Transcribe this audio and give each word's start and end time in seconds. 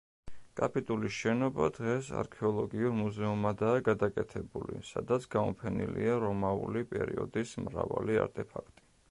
კაპიტულის 0.59 1.17
შენობა 1.17 1.67
დღეს 1.75 2.07
არქეოლოგიურ 2.21 2.95
მუზეუმადაა 3.01 3.83
გადაკეთებული, 3.89 4.81
სადაც 4.89 5.29
გამოფენილია 5.37 6.17
რომაული 6.25 6.85
პერიოდის 6.97 7.55
მრავალი 7.69 8.21
არტეფაქტი. 8.27 8.89